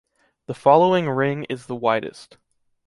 [0.47, 2.39] The following ring is the widest.